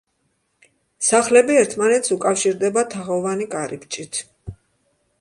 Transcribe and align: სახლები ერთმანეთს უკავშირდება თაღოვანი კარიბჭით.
სახლები 1.07 1.59
ერთმანეთს 1.65 2.15
უკავშირდება 2.17 2.87
თაღოვანი 2.97 3.49
კარიბჭით. 3.57 4.25